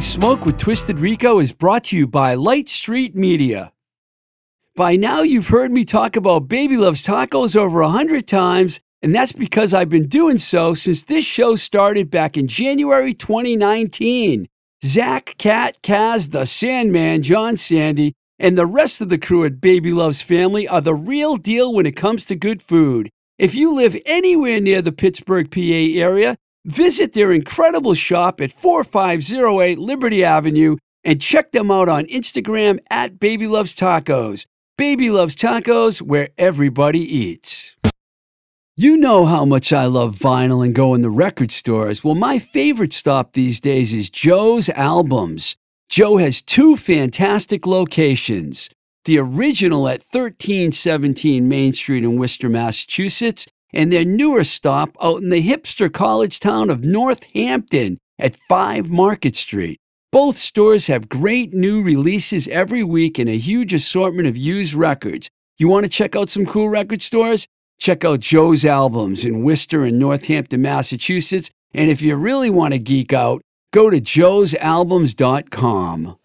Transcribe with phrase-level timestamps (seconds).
[0.00, 3.72] Smoke with Twisted Rico is brought to you by Light Street Media.
[4.76, 9.12] By now, you've heard me talk about Baby Loves Tacos over a hundred times, and
[9.12, 14.46] that's because I've been doing so since this show started back in January 2019.
[14.84, 19.92] Zach, Cat, Kaz, the Sandman, John Sandy, and the rest of the crew at Baby
[19.92, 23.10] Loves Family are the real deal when it comes to good food.
[23.36, 29.78] If you live anywhere near the Pittsburgh, PA area, Visit their incredible shop at 4508
[29.78, 34.44] Liberty Avenue and check them out on Instagram at Baby Loves Tacos.
[34.76, 37.76] Baby Loves Tacos, where everybody eats.
[38.76, 42.04] You know how much I love vinyl and go in the record stores.
[42.04, 45.56] Well, my favorite stop these days is Joe's Albums.
[45.88, 48.68] Joe has two fantastic locations
[49.04, 55.30] the original at 1317 Main Street in Worcester, Massachusetts, and their newer stop out in
[55.30, 59.78] the hipster college town of Northampton at 5 Market Street.
[60.10, 65.28] Both stores have great new releases every week and a huge assortment of used records.
[65.58, 67.46] You want to check out some cool record stores?
[67.78, 71.50] Check out Joe's Albums in Worcester and Northampton, Massachusetts.
[71.74, 76.17] And if you really want to geek out, go to joesalbums.com.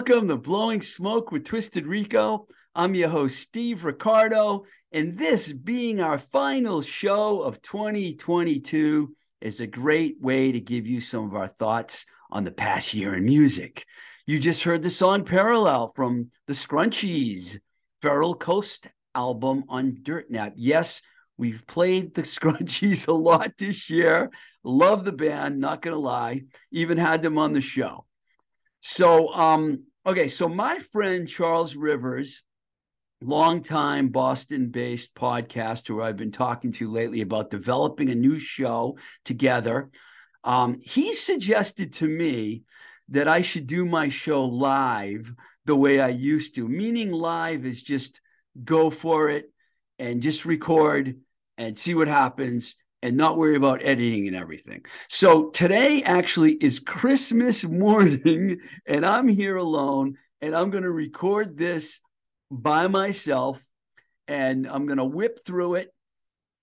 [0.00, 2.46] Welcome to Blowing Smoke with Twisted Rico.
[2.74, 9.66] I'm your host, Steve Ricardo, and this being our final show of 2022 is a
[9.66, 13.84] great way to give you some of our thoughts on the past year in music.
[14.26, 17.58] You just heard the song Parallel from the Scrunchies,
[18.00, 20.54] Feral Coast album on Dirt Nap.
[20.56, 21.02] Yes,
[21.36, 24.30] we've played the Scrunchies a lot this year.
[24.64, 26.44] Love the band, not going to lie.
[26.72, 28.06] Even had them on the show.
[28.82, 32.42] So, um, okay, so my friend Charles Rivers,
[33.22, 39.90] longtime Boston-based podcaster who I've been talking to lately about developing a new show together.
[40.42, 42.62] Um, he suggested to me
[43.10, 45.32] that I should do my show live
[45.66, 48.20] the way I used to, meaning live is just
[48.64, 49.52] go for it
[49.98, 51.16] and just record
[51.58, 54.84] and see what happens and not worry about editing and everything.
[55.08, 61.56] So today actually is Christmas morning, and I'm here alone, and I'm going to record
[61.56, 62.00] this
[62.50, 63.64] by myself,
[64.28, 65.94] and I'm going to whip through it,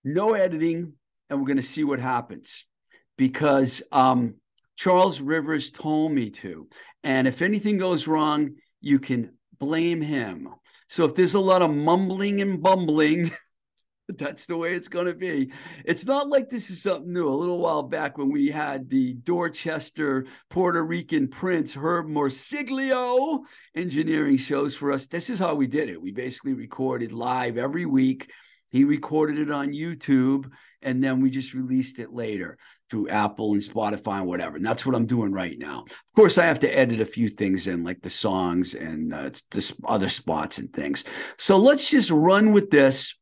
[0.03, 0.93] no editing,
[1.29, 2.65] and we're going to see what happens
[3.17, 4.35] because um,
[4.75, 6.67] Charles Rivers told me to.
[7.03, 10.49] And if anything goes wrong, you can blame him.
[10.87, 13.31] So if there's a lot of mumbling and bumbling,
[14.09, 15.51] That's the way it's going to be.
[15.83, 17.27] It's not like this is something new.
[17.27, 23.39] A little while back when we had the Dorchester Puerto Rican Prince Herb Morsiglio
[23.75, 25.07] engineering shows for us.
[25.07, 26.01] This is how we did it.
[26.01, 28.31] We basically recorded live every week.
[28.69, 30.51] He recorded it on YouTube
[30.81, 32.57] and then we just released it later
[32.89, 34.57] through Apple and Spotify and whatever.
[34.57, 35.83] And that's what I'm doing right now.
[35.83, 39.29] Of course, I have to edit a few things in, like the songs and uh,
[39.51, 41.03] the other spots and things.
[41.37, 43.15] So let's just run with this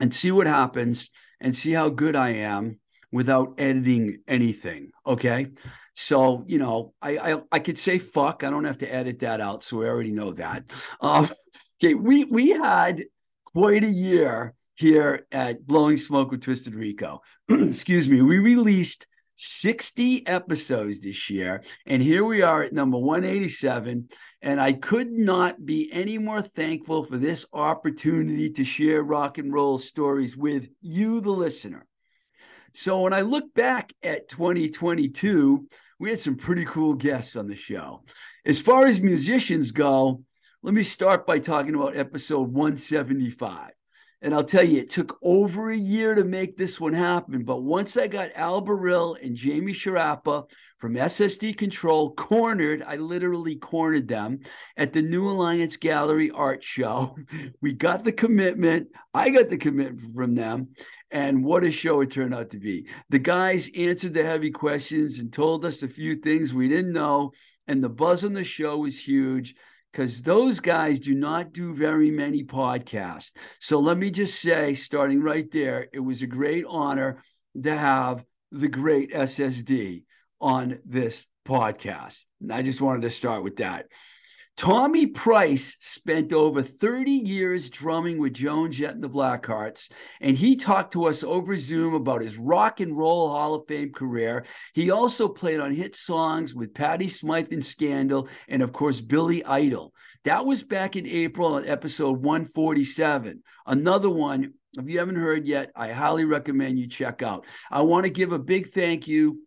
[0.00, 1.10] and see what happens
[1.40, 2.78] and see how good I am
[3.12, 4.90] without editing anything.
[5.06, 5.48] Okay.
[5.94, 8.44] So, you know, I, I, I could say fuck.
[8.44, 9.64] I don't have to edit that out.
[9.64, 10.64] So we already know that.
[11.00, 11.28] Um,
[11.82, 11.94] okay.
[11.94, 13.02] We we had
[13.44, 17.22] quite a year here at Blowing Smoke with Twisted Rico.
[17.48, 18.22] Excuse me.
[18.22, 19.06] We released
[19.40, 21.62] 60 episodes this year.
[21.86, 24.08] And here we are at number 187.
[24.42, 29.52] And I could not be any more thankful for this opportunity to share rock and
[29.52, 31.86] roll stories with you, the listener.
[32.74, 35.68] So when I look back at 2022,
[36.00, 38.04] we had some pretty cool guests on the show.
[38.44, 40.22] As far as musicians go,
[40.62, 43.70] let me start by talking about episode 175.
[44.20, 47.44] And I'll tell you, it took over a year to make this one happen.
[47.44, 53.54] But once I got Al Barile and Jamie Sciarappa from SS Decontrol cornered, I literally
[53.54, 54.40] cornered them
[54.76, 57.16] at the New Alliance Gallery Art Show.
[57.60, 58.88] We got the commitment.
[59.14, 60.68] I got the commitment from them.
[61.10, 62.86] And what a show it turned out to be.
[63.10, 67.32] The guys answered the heavy questions and told us a few things we didn't know.
[67.68, 69.54] And the buzz on the show was huge
[69.92, 73.32] because those guys do not do very many podcasts.
[73.60, 77.22] So let me just say, starting right there, it was a great honor
[77.62, 80.04] to have the great SSD
[80.40, 82.24] on this podcast.
[82.40, 83.86] And I just wanted to start with that.
[84.58, 89.88] Tommy Price spent over 30 years drumming with Joan Jett and the Blackhearts,
[90.20, 93.92] and he talked to us over Zoom about his rock and roll Hall of Fame
[93.92, 94.44] career.
[94.74, 99.44] He also played on hit songs with Patti Smyth and Scandal, and of course, Billy
[99.44, 99.94] Idol.
[100.24, 103.44] That was back in April on episode 147.
[103.64, 107.46] Another one, if you haven't heard yet, I highly recommend you check out.
[107.70, 109.38] I want to give a big thank you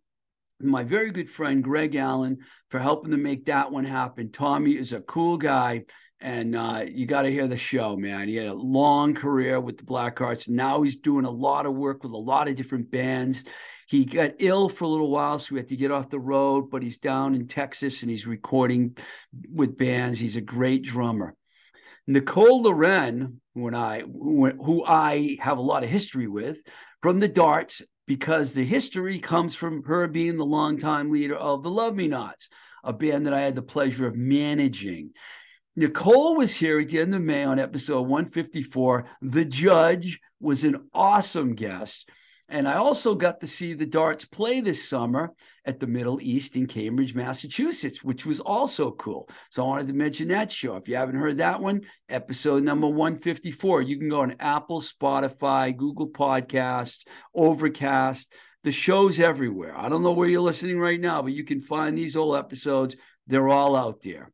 [0.63, 2.39] my very good friend Greg Allen
[2.70, 4.32] for helping to make that one happen.
[4.32, 5.86] Tommy is a cool guy,
[6.20, 8.27] and uh, you got to hear the show, man.
[8.27, 10.50] He had a long career with the Black Blackhearts.
[10.50, 13.44] Now he's doing a lot of work with a lot of different bands.
[13.88, 16.70] He got ill for a little while, so we had to get off the road,
[16.72, 18.96] but he's down in Texas and he's recording
[19.53, 20.20] with bands.
[20.20, 21.36] He's a great drummer.
[22.08, 26.62] Nicole Laurenne, who I who I have a lot of history with
[27.01, 27.82] from the Darts,
[28.15, 32.50] because the history comes from her being the longtime leader of the Love Me Nots,
[32.84, 35.12] a band that I had the pleasure of managing.
[35.77, 39.06] Nicole was here at the end of May on episode 154.
[39.22, 42.10] The judge was an awesome guest.
[42.51, 45.31] And I also got to see the darts play this summer
[45.63, 49.29] at the Middle East in Cambridge, Massachusetts, which was also cool.
[49.50, 50.75] So I wanted to mention that show.
[50.75, 55.75] If you haven't heard that one, episode number 154, you can go on Apple, Spotify,
[55.75, 58.34] Google Podcasts, Overcast.
[58.63, 59.74] The show's everywhere.
[59.75, 62.98] I don't know where you're listening right now, but you can find these old episodes.
[63.27, 64.29] They're all out there.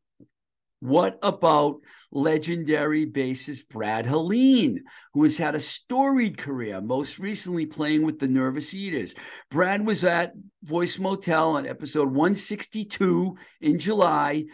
[0.80, 1.80] What about
[2.12, 4.78] legendary bassist Brad Halin,
[5.12, 9.14] who has had a storied career, most recently playing with the Nervous Eaters?
[9.50, 14.44] Brad was at Voice Motel on episode 162 in July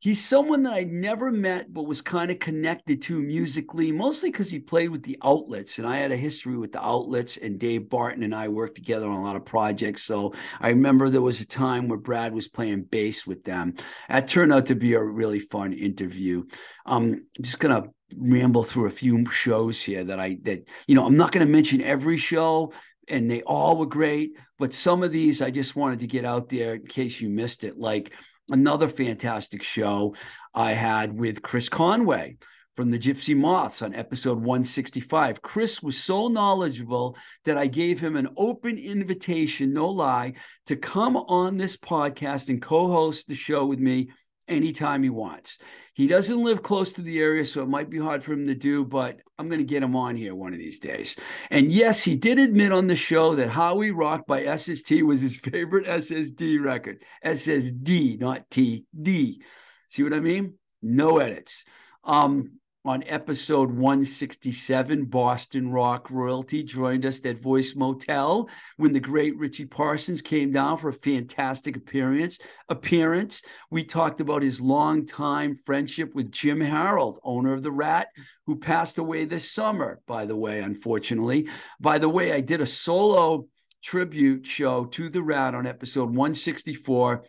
[0.00, 4.50] he's someone that I'd never met, but was kind of connected to musically, mostly because
[4.50, 5.78] he played with the outlets.
[5.78, 9.08] And I had a history with the outlets, and Dave Barton and I worked together
[9.08, 10.04] on a lot of projects.
[10.04, 13.74] So I remember there was a time where Brad was playing bass with them.
[14.08, 16.44] That turned out to be a really fun interview.
[16.86, 20.94] Um, I'm just going to ramble through a few shows here that I, that, you
[20.94, 22.72] know, I'm not going to mention every show
[23.08, 24.32] and they all were great.
[24.58, 27.64] But some of these I just wanted to get out there in case you missed
[27.64, 27.78] it.
[27.78, 28.12] Like
[28.50, 30.14] Another fantastic show
[30.54, 32.38] I had with Chris Conway
[32.74, 35.42] from the Gypsy Moths on episode 165.
[35.42, 40.32] Chris was so knowledgeable that I gave him an open invitation, no lie,
[40.64, 44.08] to come on this podcast and co host the show with me
[44.48, 45.58] anytime he wants.
[45.94, 48.54] He doesn't live close to the area, so it might be hard for him to
[48.54, 51.16] do, but I'm going to get him on here one of these days.
[51.50, 55.20] And yes, he did admit on the show that How We Rock by SST was
[55.20, 57.02] his favorite SSD record.
[57.24, 59.42] SSD, not T, D.
[59.88, 60.54] See what I mean?
[60.82, 61.64] No edits.
[62.04, 69.36] Um, on episode 167, Boston Rock Royalty joined us at Voice Motel when the great
[69.36, 72.38] Richie Parsons came down for a fantastic appearance.
[72.68, 73.42] Appearance.
[73.70, 78.08] We talked about his long-time friendship with Jim Harold, owner of the Rat,
[78.46, 81.48] who passed away this summer, by the way, unfortunately.
[81.80, 83.46] By the way, I did a solo
[83.82, 87.24] tribute show to the Rat on episode 164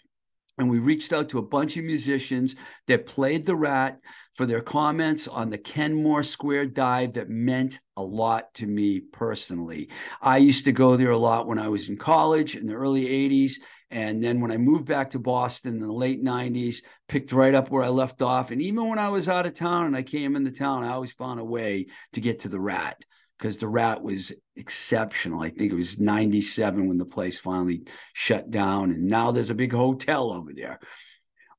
[0.59, 2.55] and we reached out to a bunch of musicians
[2.87, 3.99] that played the rat
[4.35, 9.89] for their comments on the Kenmore Square dive that meant a lot to me personally.
[10.21, 13.05] I used to go there a lot when I was in college in the early
[13.05, 13.53] 80s.
[13.91, 17.71] And then when I moved back to Boston in the late 90s, picked right up
[17.71, 18.51] where I left off.
[18.51, 21.11] And even when I was out of town and I came into town, I always
[21.11, 23.03] found a way to get to the rat
[23.39, 25.41] because the rat was exceptional.
[25.41, 28.91] I think it was 97 when the place finally shut down.
[28.91, 30.79] And now there's a big hotel over there.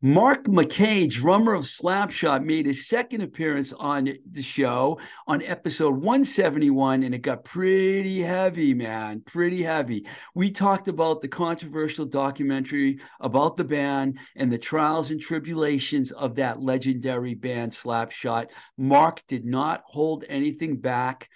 [0.03, 7.03] Mark McKay, drummer of Slapshot, made his second appearance on the show on episode 171,
[7.03, 10.07] and it got pretty heavy, man, pretty heavy.
[10.35, 16.35] We talked about the controversial documentary about the band and the trials and tribulations of
[16.37, 18.47] that legendary band, Slapshot.
[18.79, 21.29] Mark did not hold anything back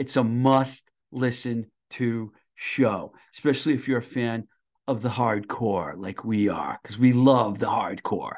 [0.00, 4.48] it's a must listen to show, especially if you're a fan
[4.88, 8.36] of the hardcore like we are, because we love the hardcore.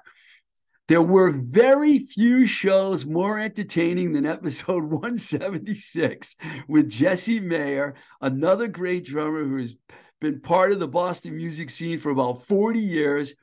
[0.89, 6.35] There were very few shows more entertaining than episode 176
[6.67, 9.77] with Jesse Mayer, another great drummer who has
[10.21, 13.35] been part of the Boston music scene for about 40 years.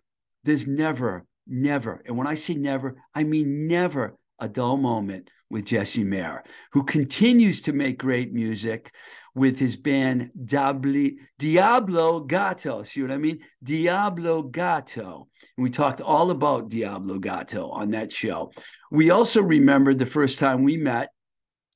[0.43, 5.65] There's never, never, and when I say never, I mean never a dull moment with
[5.65, 6.43] Jesse Mayer,
[6.74, 8.93] who continues to make great music
[9.36, 12.84] with his band Dabli, Diablo Gato.
[12.84, 13.39] See what I mean?
[13.63, 15.27] Diablo Gato.
[15.58, 18.51] And we talked all about Diablo Gato on that show.
[18.91, 21.10] We also remembered the first time we met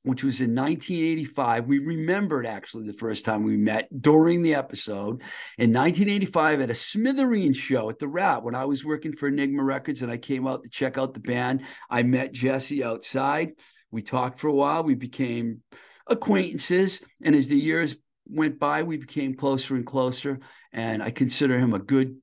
[0.04, 1.66] which was in 1985.
[1.66, 5.22] We remembered actually the first time we met during the episode
[5.58, 9.64] in 1985 at a Smithereen show at the Rat when I was working for Enigma
[9.64, 11.64] Records and I came out to check out the band.
[11.90, 13.54] I met Jesse outside.
[13.92, 14.84] We talked for a while.
[14.84, 15.62] We became
[16.08, 17.02] acquaintances.
[17.24, 17.96] And as the years
[18.28, 20.40] went by, we became closer and closer.
[20.74, 22.18] And I consider him a good,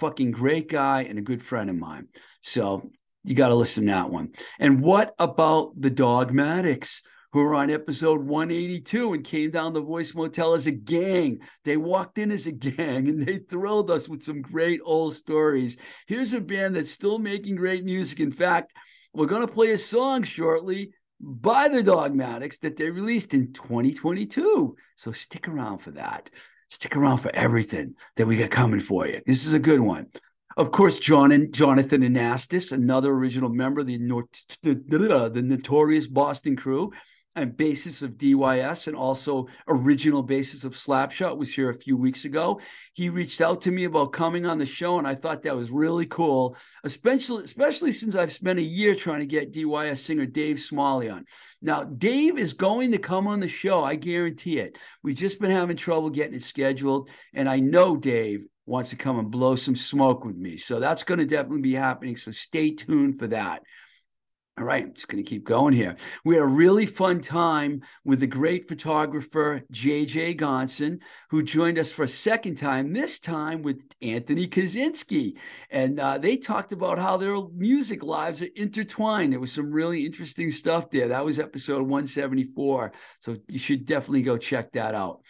[0.00, 2.08] fucking great guy and a good friend of mine.
[2.42, 2.90] So
[3.24, 4.32] you got to listen to that one.
[4.58, 7.02] And what about the Dogmatics?
[7.32, 11.40] Who were on episode 182 and came down the Voice Motel as a gang.
[11.64, 15.78] They walked in as a gang and they thrilled us with some great old stories.
[16.06, 18.20] Here's a band that's still making great music.
[18.20, 18.74] In fact,
[19.14, 24.76] we're going to play a song shortly by the Dogmatics that they released in 2022.
[24.96, 26.28] So stick around for that.
[26.68, 29.20] Stick around for everything that we got coming for you.
[29.26, 30.06] This is a good one.
[30.56, 33.96] Of course, John and Jonathan Anastas, another original member of the,
[34.62, 36.92] the, the notorious Boston crew,
[37.34, 42.24] and bassist of DYS and also original bassist of Slapshot was here a few weeks
[42.24, 42.60] ago.
[42.92, 45.70] He reached out to me about coming on the show, and I thought that was
[45.70, 50.60] really cool, especially especially since I've spent a year trying to get DYS singer Dave
[50.60, 51.24] Smalley on.
[51.62, 53.82] Now, Dave is going to come on the show.
[53.82, 54.78] I guarantee it.
[55.02, 59.18] We've just been having trouble getting it scheduled, and I know Dave wants to come
[59.18, 60.56] and blow some smoke with me.
[60.56, 62.16] So that's going to definitely be happening.
[62.16, 63.62] So stay tuned for that.
[64.58, 65.96] All right, I'm just going to keep going here.
[66.26, 70.98] We had a really fun time with the great photographer JJ Gonson,
[71.30, 75.38] who joined us for a second time, this time with Anthony Kaczynski.
[75.70, 79.32] And uh, they talked about how their music lives are intertwined.
[79.32, 81.08] There was some really interesting stuff there.
[81.08, 82.92] That was episode 174.
[83.20, 85.22] So you should definitely go check that out.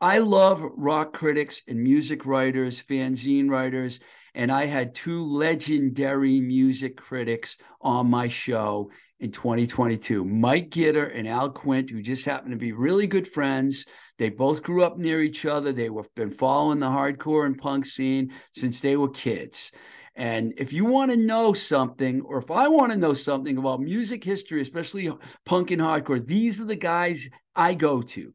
[0.00, 3.98] I love rock critics and music writers, fanzine writers
[4.34, 11.28] and I had two legendary music critics on my show in 2022 Mike Gitter and
[11.28, 13.86] Al Quint, who just happen to be really good friends.
[14.18, 15.72] They both grew up near each other.
[15.72, 19.72] They have been following the hardcore and punk scene since they were kids.
[20.16, 23.80] And if you want to know something, or if I want to know something about
[23.80, 25.10] music history, especially
[25.44, 28.32] punk and hardcore, these are the guys I go to.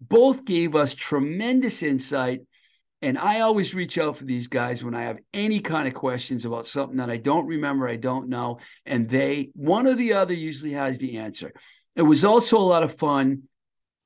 [0.00, 2.40] Both gave us tremendous insight
[3.02, 6.44] And I always reach out for these guys when I have any kind of questions
[6.44, 8.58] about something that I don't remember, I don't know.
[8.84, 11.52] And they, one or the other, usually has the answer.
[11.96, 13.44] It was also a lot of fun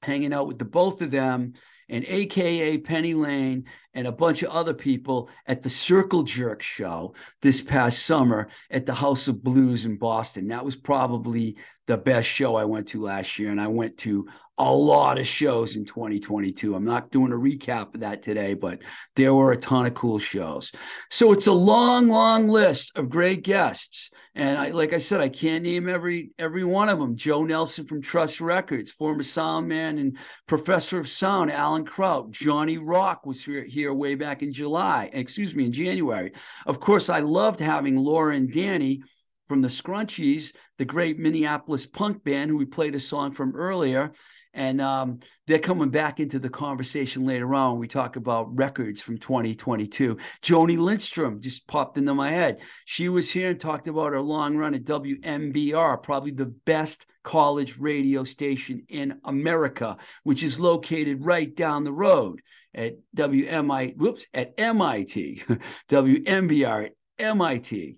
[0.03, 1.55] hanging out with the both of them
[1.89, 7.15] and AKA Penny Lane and a bunch of other people at the Circle Jerk show
[7.43, 10.49] this past summer at the House of Blues in Boston.
[10.49, 13.51] That was probably the best show I went to last year.
[13.51, 14.27] And I went to
[14.57, 16.75] a lot of shows in 2022.
[16.75, 18.81] I'm not doing a recap of that today, but
[19.17, 20.71] there were a ton of cool shows.
[21.11, 24.11] So it's a long, long list of great guests.
[24.37, 27.17] And I, like I said, I can't name every every one of them.
[27.17, 32.31] Joe Nelson from Trust Records, former sound man and professor of sound, Alan Kraut.
[32.31, 36.33] Johnny Rock was here, here way back in July, excuse me, in January.
[36.67, 39.03] Of course, I loved having Laura and Danny
[39.47, 44.13] from the Scrunchies, the great Minneapolis punk band who we played a song from earlier.
[44.55, 47.79] And um, they're coming back into the conversation later on.
[47.79, 50.17] We talk about records from 2022.
[50.43, 52.61] Joni Lindstrom just popped into my head.
[52.85, 57.79] She was here and talked about her long run at WMBR, probably the best college
[57.79, 62.41] radio station in America, which is located right down the road
[62.75, 65.43] at WMI, whoops, at MIT,
[65.89, 67.97] WMBR at MIT.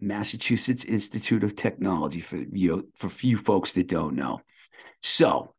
[0.00, 4.40] Massachusetts Institute of Technology for you know, for few folks that don't know.
[5.02, 5.54] So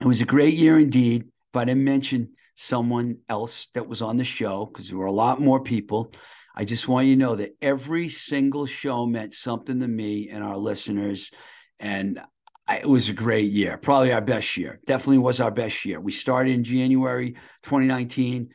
[0.00, 1.22] it was a great year indeed.
[1.22, 5.12] If I didn't mention someone else that was on the show, because there were a
[5.12, 6.12] lot more people,
[6.54, 10.44] I just want you to know that every single show meant something to me and
[10.44, 11.30] our listeners.
[11.78, 12.20] And
[12.66, 14.80] I, it was a great year, probably our best year.
[14.86, 16.00] Definitely was our best year.
[16.00, 18.50] We started in January 2019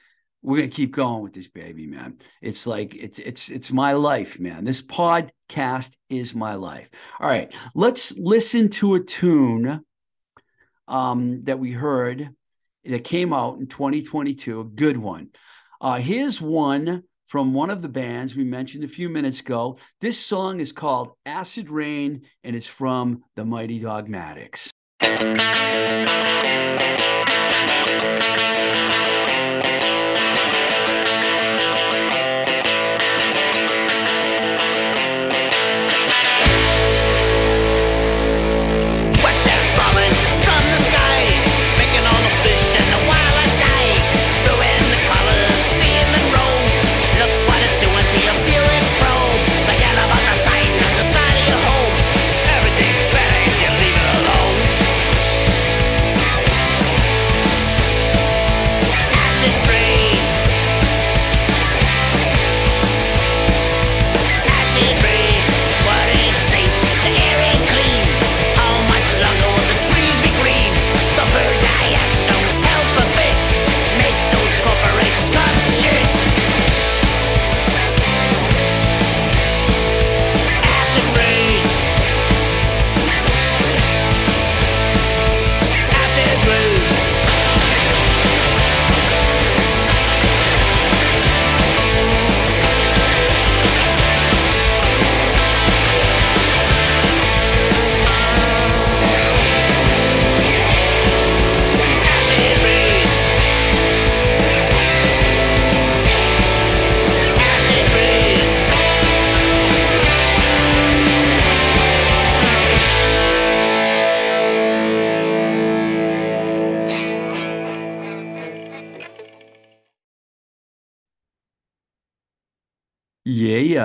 [0.45, 2.17] we're gonna keep going with this baby, man.
[2.41, 4.63] It's like it's it's it's my life, man.
[4.63, 6.89] This podcast is my life.
[7.20, 9.83] All right, let's listen to a tune
[10.87, 12.29] um, that we heard
[12.85, 15.29] that came out in 2022, a good one.
[15.81, 19.79] Uh, here's one from one of the bands we mentioned a few minutes ago.
[20.00, 24.70] This song is called Acid Rain and it's from the Mighty Dogmatics.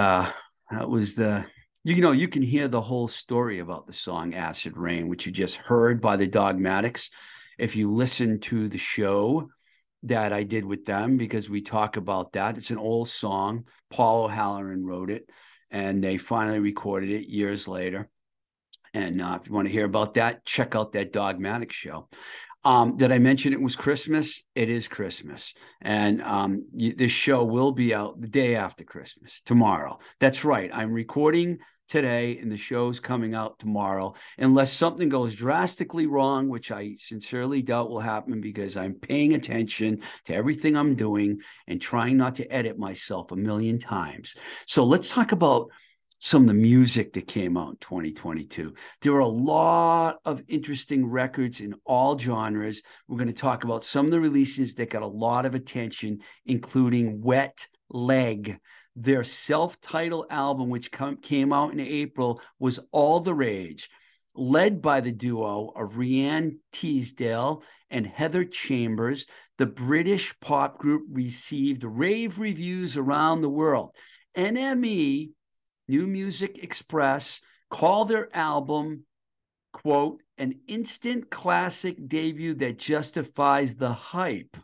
[0.01, 0.33] Yeah,
[0.71, 1.45] that was the
[1.85, 5.33] you know you can hear the whole story about the song Acid Rain, which you
[5.33, 7.11] just heard by the Dogmatics.
[7.59, 9.51] If you listen to the show
[10.05, 13.67] that I did with them, because we talk about that, it's an old song.
[13.91, 15.29] Paul O'Halloran wrote it,
[15.71, 18.09] and they finally recorded it years later.
[18.95, 22.09] And uh, if you want to hear about that, check out that Dogmatic show.
[22.63, 24.43] Um, did I mention it was Christmas?
[24.55, 25.55] It is Christmas.
[25.81, 29.99] And um, you, this show will be out the day after Christmas, tomorrow.
[30.19, 30.71] That's right.
[30.73, 36.71] I'm recording today and the show's coming out tomorrow, unless something goes drastically wrong, which
[36.71, 42.17] I sincerely doubt will happen because I'm paying attention to everything I'm doing and trying
[42.17, 44.37] not to edit myself a million times.
[44.67, 45.71] So let's talk about
[46.23, 48.75] some of the music that came out in 2022.
[49.01, 52.83] There were a lot of interesting records in all genres.
[53.09, 56.19] We're going to talk about some of the releases that got a lot of attention,
[56.45, 58.59] including Wet Leg.
[58.97, 60.91] Their self titled album, which
[61.23, 63.89] came out in April, was all the rage.
[64.35, 69.27] led by the duo of Rhian Teasdale and Heather Chambers.
[69.59, 73.97] The British pop group received rave reviews around the world.
[74.37, 75.31] NME,
[75.91, 79.05] New Music Express, called their album,
[79.73, 84.57] quote, an instant classic debut that justifies the hype.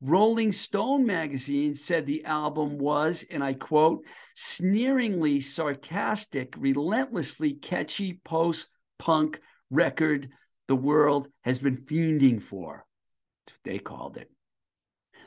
[0.00, 8.68] Rolling Stone magazine said the album was, and I quote, sneeringly sarcastic, relentlessly catchy post
[8.98, 10.30] punk record
[10.66, 12.86] the world has been fiending for.
[13.64, 14.30] They called it.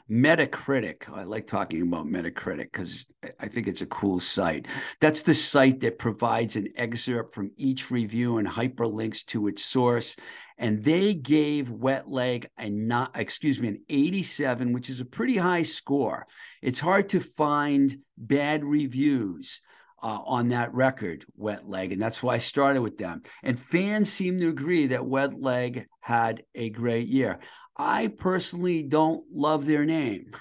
[0.10, 1.10] Metacritic.
[1.14, 3.06] I like talking about Metacritic because
[3.40, 4.68] I think it's a cool site.
[5.02, 10.16] That's the site that provides an excerpt from each review and hyperlinks to its source.
[10.58, 15.36] And they gave Wet Leg a not, excuse me, an 87, which is a pretty
[15.36, 16.26] high score.
[16.62, 19.62] It's hard to find bad reviews.
[20.00, 21.92] Uh, on that record, Wet Leg.
[21.92, 23.24] And that's why I started with them.
[23.42, 27.40] And fans seem to agree that Wet Leg had a great year.
[27.78, 30.32] I personally don't love their name.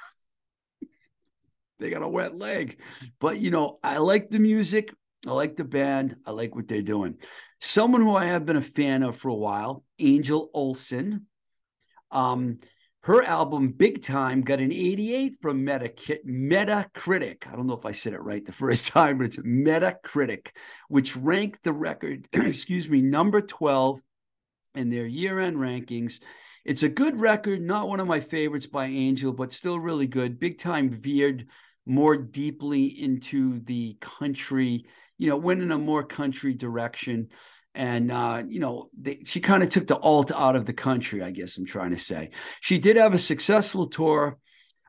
[1.78, 2.80] they got a wet leg.
[3.20, 4.92] But, you know, I like the music.
[5.26, 6.16] I like the band.
[6.24, 7.16] I like what they're doing.
[7.60, 11.26] Someone who I have been a fan of for a while, Angel Olsen.
[12.10, 12.58] Um,
[13.02, 17.46] her album Big Time got an 88 from Metacritic.
[17.46, 20.48] I don't know if I said it right the first time, but it's Metacritic,
[20.88, 24.00] which ranked the record, excuse me, number 12
[24.74, 26.20] in their year end rankings.
[26.66, 30.40] It's a good record, not one of my favorites by Angel, but still really good.
[30.40, 31.46] Big time veered
[31.86, 34.84] more deeply into the country,
[35.16, 37.28] you know, went in a more country direction.
[37.76, 41.22] And, uh, you know, they, she kind of took the alt out of the country,
[41.22, 42.30] I guess I'm trying to say.
[42.60, 44.36] She did have a successful tour,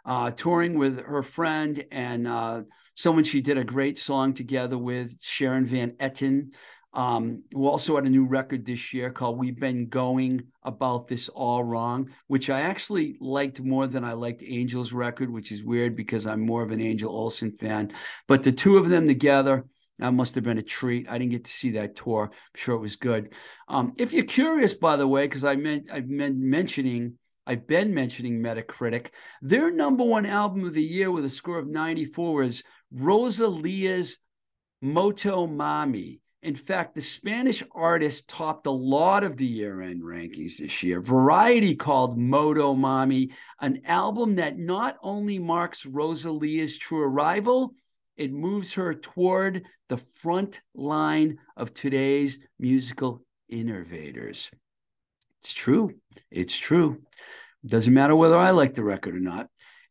[0.04, 2.62] uh, touring with her friend and uh,
[2.96, 6.56] someone she did a great song together with, Sharon Van Etten
[6.98, 11.30] um, who also had a new record this year called We've Been Going About This
[11.30, 15.96] All Wrong, which I actually liked more than I liked Angel's record, which is weird
[15.96, 17.94] because I'm more of an Angel Olsen fan.
[18.28, 19.66] But the two of them together,
[20.00, 21.08] that must have been a treat.
[21.08, 22.32] I didn't get to see that tour.
[22.34, 23.36] I'm sure it was good.
[23.68, 27.94] Um, if you're curious, by the way, because I meant I've been mentioning I've been
[27.94, 32.64] mentioning Metacritic, their number one album of the year with a score of 94 is
[32.92, 34.18] Rosalia's
[34.82, 36.20] Moto Mami.
[36.44, 41.02] In fact, the Spanish artist topped a lot of the year end rankings this year.
[41.02, 47.74] Variety called Moto Mami an album that not only marks Rosalia's true arrival,
[48.18, 54.52] it moves her toward the front line of today's musical innovators.
[55.42, 55.92] It's true.
[56.30, 57.02] It's true.
[57.66, 59.48] Doesn't matter whether I like the record or not.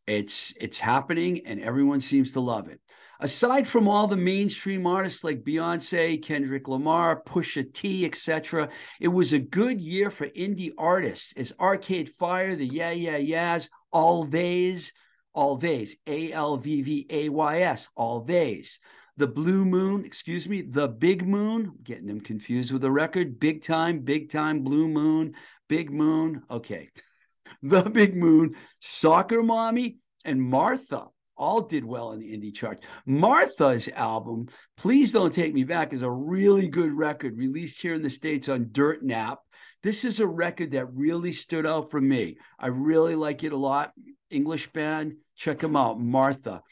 [0.06, 2.80] It's it's happening and everyone seems to love it
[3.20, 8.68] aside from all the mainstream artists like Beyonce, Kendrick Lamar, Pusha T, etc.,
[9.00, 13.68] it was a good year for indie artists as Arcade Fire, the Yeah Yeah Yeahs,
[13.94, 14.92] Alvvays,
[15.36, 18.78] Alvvays, A L V V A Y S, Alvvays.
[19.18, 23.40] The Blue Moon, excuse me, the Big Moon, getting them confused with the record.
[23.40, 25.34] Big time, big time, Blue Moon,
[25.68, 26.42] Big Moon.
[26.50, 26.90] Okay.
[27.62, 32.82] the Big Moon, Soccer Mommy, and Martha all did well in the indie chart.
[33.04, 38.02] Martha's album, Please Don't Take Me Back, is a really good record released here in
[38.02, 39.38] the States on Dirt Nap.
[39.82, 42.38] This is a record that really stood out for me.
[42.58, 43.92] I really like it a lot.
[44.30, 46.00] English band, check them out.
[46.00, 46.62] Martha.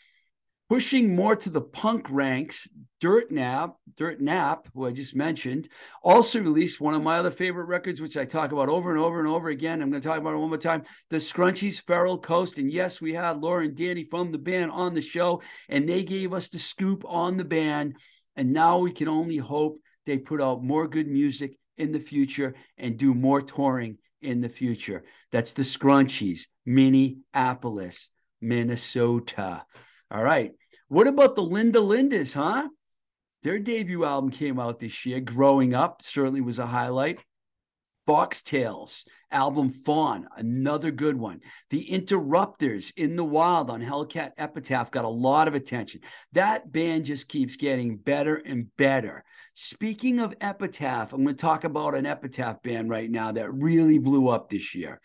[0.74, 2.68] Pushing more to the punk ranks,
[3.00, 5.68] Dirt Nap, Dirt Nap, who I just mentioned,
[6.02, 9.20] also released one of my other favorite records, which I talk about over and over
[9.20, 9.80] and over again.
[9.80, 10.82] I'm going to talk about it one more time.
[11.10, 12.58] The Scrunchies, Feral Coast.
[12.58, 16.02] And yes, we had Laura and Danny from the band on the show, and they
[16.02, 17.94] gave us the scoop on the band.
[18.34, 22.56] And now we can only hope they put out more good music in the future
[22.78, 25.04] and do more touring in the future.
[25.30, 28.08] That's the Scrunchies, Minneapolis,
[28.40, 29.64] Minnesota.
[30.10, 30.52] All right.
[30.94, 32.68] What about the Linda Lindas, huh?
[33.42, 35.18] Their debut album came out this year.
[35.18, 37.18] Growing Up certainly was a highlight.
[38.06, 41.40] Foxtails album Fawn, another good one.
[41.70, 46.00] The Interrupters in the Wild on Hellcat Epitaph got a lot of attention.
[46.30, 49.24] That band just keeps getting better and better.
[49.54, 53.98] Speaking of Epitaph, I'm going to talk about an Epitaph band right now that really
[53.98, 55.00] blew up this year.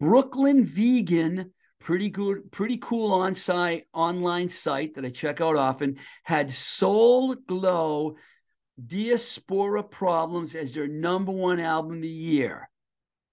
[0.00, 1.52] Brooklyn Vegan
[1.84, 8.16] pretty good, pretty cool on-site online site that I check out often, had Soul Glo
[8.84, 12.70] Diaspora Problems as their number one album of the year.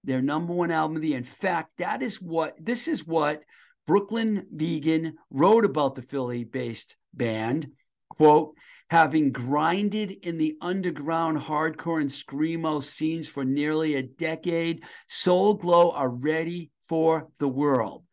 [0.04, 1.16] Their number one album of the year.
[1.16, 3.42] In fact, that is what this is what
[3.86, 7.70] Brooklyn Vegan wrote about the Philly-based band.
[8.10, 8.54] Quote,
[8.90, 15.92] having grinded in the underground hardcore and screamo scenes for nearly a decade, Soul Glo
[15.92, 18.04] are ready for the world.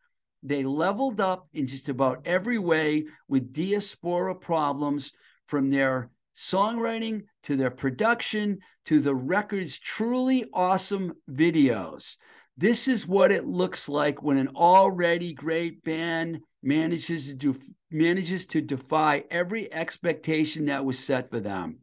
[0.42, 5.12] They leveled up in just about every way with diaspora problems
[5.46, 12.16] from their songwriting to their production to the record's truly awesome videos.
[12.56, 17.56] This is what it looks like when an already great band manages to do
[17.90, 21.78] manages to defy every expectation that was set for them.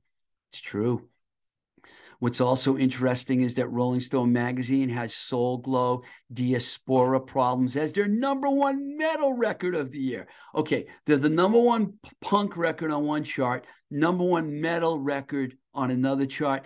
[0.52, 1.10] It's true.
[2.20, 6.04] What's also interesting is that Rolling Stone magazine has Soul Glo
[6.34, 10.28] Diaspora Problems as their number one metal record of the year.
[10.56, 15.92] Okay, they're the number one punk record on one chart, number one metal record on
[15.92, 16.64] another chart.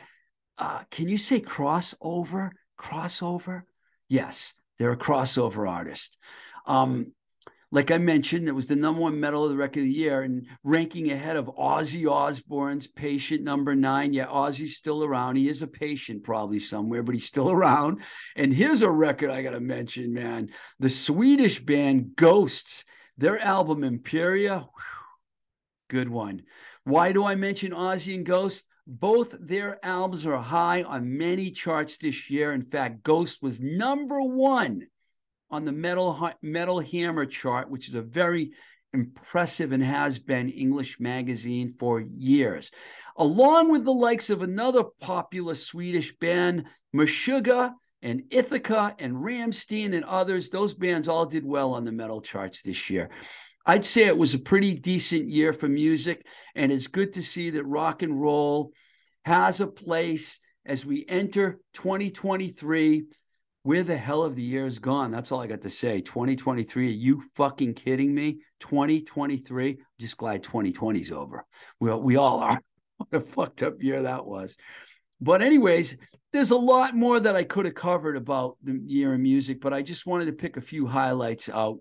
[0.57, 2.51] Uh, can you say crossover?
[2.79, 3.63] Crossover?
[4.07, 6.17] Yes, they're a crossover artist.
[6.65, 7.13] Um,
[7.73, 10.23] like I mentioned, it was the number one metal of the record of the year
[10.23, 14.11] and ranking ahead of Ozzy Osbourne's Patient number nine.
[14.11, 15.37] Yeah, Ozzy's still around.
[15.37, 18.01] He is a patient probably somewhere, but he's still around.
[18.35, 20.49] And here's a record I got to mention, man.
[20.79, 22.83] The Swedish band Ghosts,
[23.17, 24.67] their album Impera, whew,
[25.89, 26.43] good one.
[26.83, 28.67] Why do I mention Ozzy and Ghosts?
[28.85, 32.51] Both their albums are high on many charts this year.
[32.51, 34.87] In fact, Ghost was number one
[35.51, 38.51] on the Metal Metal Hammer chart, which is a very
[38.93, 42.71] impressive and has been English magazine for years,
[43.17, 50.05] along with the likes of another popular Swedish band, Meshuggah and Ithaca and Rammstein and
[50.05, 50.49] others.
[50.49, 53.09] Those bands all did well on the metal charts this year.
[53.65, 57.51] I'd say it was a pretty decent year for music, and it's good to see
[57.51, 58.71] that rock and roll
[59.23, 63.05] has a place as we enter 2023
[63.63, 65.11] where the hell have the years gone?
[65.11, 66.01] That's all I got to say.
[66.01, 68.39] 2023, are you fucking kidding me?
[68.59, 71.45] 2023, I'm just glad 2020's over.
[71.79, 72.59] We, we all are.
[72.97, 74.57] what a fucked up year that was.
[75.19, 75.97] But, anyways,
[76.33, 79.73] there's a lot more that I could have covered about the year in music, but
[79.73, 81.79] I just wanted to pick a few highlights out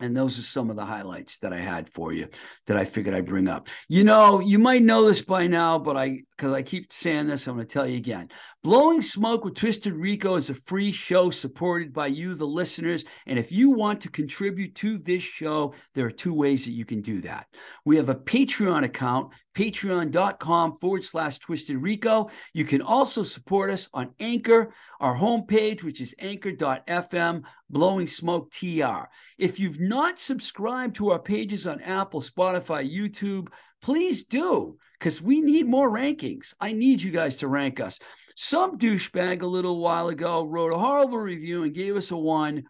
[0.00, 2.28] and those are some of the highlights that I had for you
[2.66, 3.68] that I figured I'd bring up.
[3.88, 7.46] You know, you might know this by now, but I, because I keep saying this,
[7.46, 8.30] I'm going to tell you again.
[8.64, 13.04] Blowing Smoke with Twisted Rico is a free show supported by you, the listeners.
[13.26, 16.86] And if you want to contribute to this show, there are two ways that you
[16.86, 17.46] can do that.
[17.84, 22.30] We have a Patreon account, patreon.com forward slash Twisted Rico.
[22.54, 29.08] You can also support us on Anchor, our homepage, which is anchor.fm, Blowing Smoke TR.
[29.36, 33.48] If you've not subscribed to our pages on Apple, Spotify, YouTube,
[33.82, 36.54] please do because we need more rankings.
[36.60, 37.98] I need you guys to rank us.
[38.36, 42.64] Some douchebag a little while ago wrote a horrible review and gave us a one.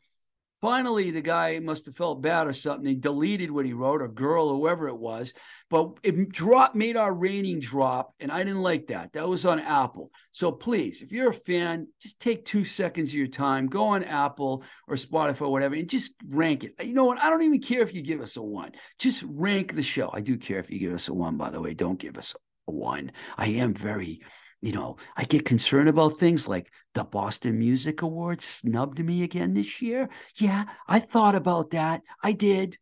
[0.61, 2.85] Finally, the guy must have felt bad or something.
[2.87, 5.33] He deleted what he wrote, or girl, or whoever it was.
[5.71, 9.15] But it dropped, made our rating drop, and I didn't like that.
[9.15, 10.11] That was on Apple.
[10.33, 14.05] So please, if you're a fan, just take two seconds of your time, go on
[14.05, 16.75] Apple or Spotify, or whatever, and just rank it.
[16.85, 17.23] You know what?
[17.23, 18.73] I don't even care if you give us a one.
[18.99, 20.11] Just rank the show.
[20.13, 21.73] I do care if you give us a one, by the way.
[21.73, 22.35] Don't give us
[22.69, 23.13] a one.
[23.39, 24.21] I am very
[24.61, 29.55] you know, I get concerned about things like the Boston Music Awards snubbed me again
[29.55, 30.09] this year.
[30.37, 32.03] Yeah, I thought about that.
[32.23, 32.77] I did.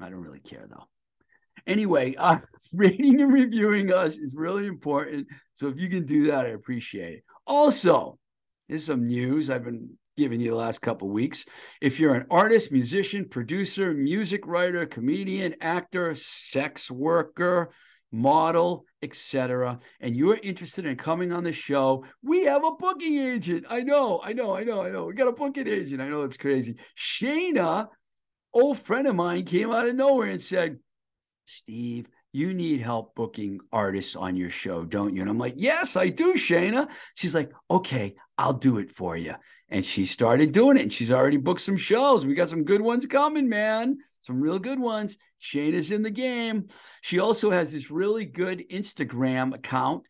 [0.00, 0.86] I don't really care though.
[1.66, 2.38] Anyway, uh,
[2.72, 5.26] rating and reviewing us is really important.
[5.54, 7.24] So if you can do that, I appreciate it.
[7.46, 8.18] Also,
[8.68, 11.44] there's some news I've been giving you the last couple weeks.
[11.80, 17.70] If you're an artist, musician, producer, music writer, comedian, actor, sex worker,
[18.12, 23.66] model, etc., and you're interested in coming on the show, we have a booking agent.
[23.68, 25.06] I know, I know, I know, I know.
[25.06, 26.00] We got a booking agent.
[26.00, 26.76] I know it's crazy.
[26.96, 27.88] Shayna,
[28.52, 30.78] old friend of mine, came out of nowhere and said,
[31.44, 35.22] Steve, you need help booking artists on your show, don't you?
[35.22, 36.88] And I'm like, yes, I do, Shayna.
[37.14, 39.34] She's like, okay, I'll do it for you.
[39.70, 42.24] And she started doing it and she's already booked some shows.
[42.24, 43.98] We got some good ones coming, man.
[44.20, 45.18] Some real good ones.
[45.42, 46.68] Shayna's in the game.
[47.02, 50.04] She also has this really good Instagram account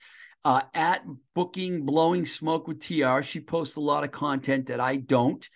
[0.44, 1.04] uh, at
[1.34, 3.22] Booking Blowing Smoke with TR.
[3.22, 5.46] She posts a lot of content that I don't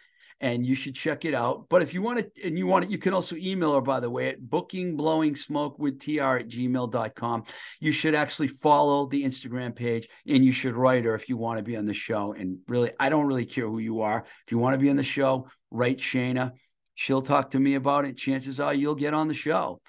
[0.42, 1.68] and you should check it out.
[1.70, 4.00] But if you want to, and you want it, you can also email her, by
[4.00, 7.44] the way, at booking blowing smoke with tr at gmail.com.
[7.80, 11.58] You should actually follow the Instagram page and you should write her if you want
[11.58, 12.32] to be on the show.
[12.32, 14.24] And really, I don't really care who you are.
[14.44, 16.52] If you want to be on the show, write Shayna.
[16.94, 18.18] She'll talk to me about it.
[18.18, 19.80] Chances are you'll get on the show.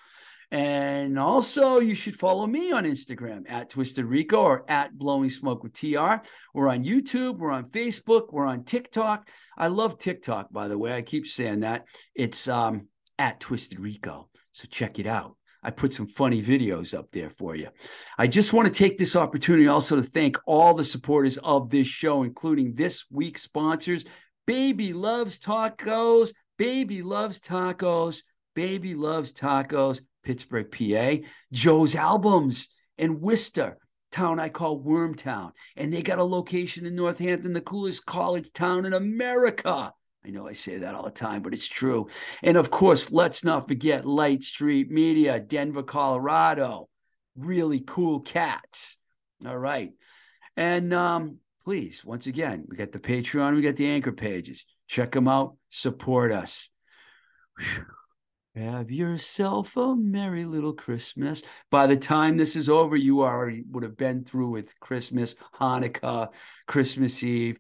[0.52, 5.64] And also, you should follow me on Instagram at Twisted Rico or at Blowing Smoke
[5.64, 6.16] with TR.
[6.54, 9.30] We're on YouTube, we're on Facebook, we're on TikTok.
[9.58, 10.94] I love TikTok, by the way.
[10.94, 11.86] I keep saying that.
[12.16, 14.30] It's um, at Twisted Rico.
[14.52, 15.36] So check it out.
[15.64, 17.70] I put some funny videos up there for you.
[18.18, 21.88] I just want to take this opportunity also to thank all the supporters of this
[21.88, 24.06] show, including this week's sponsors
[24.46, 28.24] Baby Loves Tacos, Baby Loves Tacos,
[28.56, 33.78] Baby Loves Tacos, Pittsburgh, PA, Joe's Albums in Worcester,
[34.12, 35.52] town I call Wormtown.
[35.76, 39.92] And they got a location in Northampton, the coolest college town in America.
[40.26, 42.08] I know I say that all the time, but it's true.
[42.42, 46.88] And of course, let's not forget Light Street Media, Denver, Colorado.
[47.36, 48.96] Really cool cats.
[49.46, 49.92] All right.
[50.56, 54.66] And um, please, once again, we got the Patreon, we got the anchor pages.
[54.88, 56.70] Check them out, support us.
[57.58, 57.86] Whew.
[58.56, 61.42] Have yourself a merry little Christmas.
[61.72, 66.30] By the time this is over, you already would have been through with Christmas, Hanukkah,
[66.68, 67.58] Christmas Eve,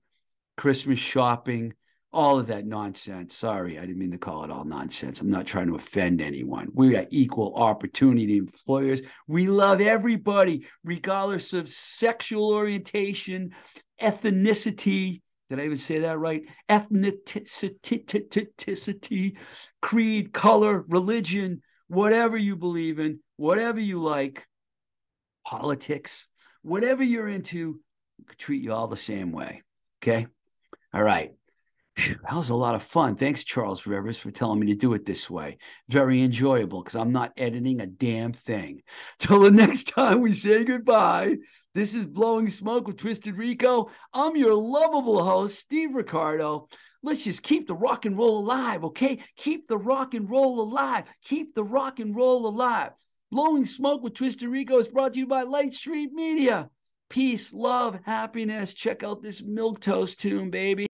[0.55, 1.73] Christmas shopping,
[2.11, 3.35] all of that nonsense.
[3.35, 5.19] Sorry, I didn't mean to call it all nonsense.
[5.19, 6.67] I'm not trying to offend anyone.
[6.71, 9.01] We are equal opportunity employers.
[9.27, 13.55] We love everybody, regardless of sexual orientation,
[13.99, 15.22] ethnicity.
[15.49, 16.43] Did I even say that right?
[16.69, 17.27] Ethnicity,
[19.81, 24.45] creed, color, religion, whatever you believe in, whatever you like,
[25.45, 26.27] politics,
[26.61, 27.79] whatever you're into,
[28.37, 29.61] treat you all the same way.
[30.01, 30.27] Okay.
[30.93, 31.31] All right.
[31.95, 33.15] That was a lot of fun.
[33.15, 35.57] Thanks, Charles Rivers, for telling me to do it this way.
[35.89, 38.81] Very enjoyable because I'm not editing a damn thing.
[39.19, 41.35] Till the next time we say goodbye,
[41.73, 43.89] this is Blowing Smoke with Twisted Rico.
[44.13, 46.67] I'm your lovable host, Steve Ricardo.
[47.01, 49.19] Let's just keep the rock and roll alive, okay?
[49.35, 51.05] Keep the rock and roll alive.
[51.23, 52.91] Keep the rock and roll alive.
[53.31, 56.69] Blowing Smoke with Twisted Rico is brought to you by Light Street Media.
[57.09, 58.75] Peace, love, happiness.
[58.75, 60.87] Check out this Milk Toast tune, baby.